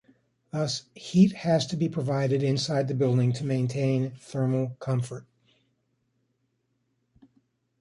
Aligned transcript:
Thus 0.49 0.85
heat 0.95 1.31
has 1.33 1.67
to 1.67 1.77
be 1.77 1.87
provided 1.87 2.41
inside 2.41 2.87
the 2.87 2.95
building 2.95 3.33
to 3.33 3.43
maintain 3.45 4.13
thermal 4.19 4.69
comfort. 4.79 5.27